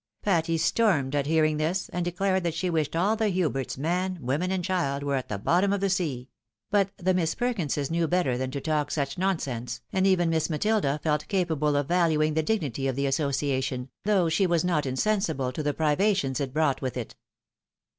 Patty 0.23 0.57
stormed 0.57 1.13
at 1.13 1.27
hearing 1.27 1.57
this, 1.57 1.87
and 1.89 2.03
declared 2.03 2.41
that 2.43 2.55
she 2.55 2.71
wished 2.71 2.95
all 2.95 3.15
the 3.15 3.29
Huberts, 3.29 3.77
man, 3.77 4.17
woman, 4.19 4.49
and 4.49 4.65
child, 4.65 5.03
were 5.03 5.13
at 5.13 5.29
the 5.29 5.37
bottom 5.37 5.71
of 5.71 5.79
the 5.79 6.25
166 6.71 6.71
THE 6.71 6.71
WIDOW 6.73 6.73
MARRIED. 6.73 6.89
sea; 6.89 6.97
but 6.97 7.05
the 7.05 7.13
Miss 7.13 7.35
Perkinses 7.35 7.91
knew 7.91 8.07
better 8.07 8.35
than 8.35 8.49
to 8.49 8.59
talk 8.59 8.89
such 8.89 9.19
non 9.19 9.37
sense, 9.37 9.81
and 9.93 10.07
even 10.07 10.31
Miss 10.31 10.49
Matilda 10.49 10.99
felt 11.03 11.27
capable 11.27 11.75
of 11.75 11.87
valuing 11.87 12.33
the 12.33 12.41
dignity 12.41 12.87
of 12.87 12.95
the 12.95 13.05
association, 13.05 13.91
though 14.03 14.27
she 14.27 14.47
was 14.47 14.65
not 14.65 14.87
insensible 14.87 15.51
to 15.51 15.61
the 15.61 15.71
priva 15.75 16.15
tions 16.15 16.39
it 16.39 16.51
brought 16.51 16.81
with 16.81 16.97
it. 16.97 17.13